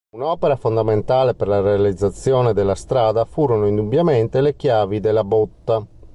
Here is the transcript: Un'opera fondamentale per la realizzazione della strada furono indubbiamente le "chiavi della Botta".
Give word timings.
Un'opera 0.15 0.55
fondamentale 0.55 1.35
per 1.35 1.47
la 1.47 1.59
realizzazione 1.61 2.53
della 2.53 2.73
strada 2.73 3.23
furono 3.23 3.67
indubbiamente 3.67 4.41
le 4.41 4.55
"chiavi 4.55 4.99
della 4.99 5.23
Botta". 5.23 5.85